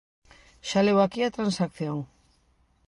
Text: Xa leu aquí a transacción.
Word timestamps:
Xa 0.69 0.79
leu 0.85 0.97
aquí 1.01 1.21
a 1.23 1.35
transacción. 1.37 1.97